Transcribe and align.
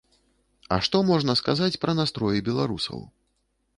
А 0.77 0.77
што 0.87 1.01
можна 1.11 1.35
сказаць 1.41 1.79
пра 1.85 1.97
настроі 2.01 2.45
беларусаў? 2.49 2.99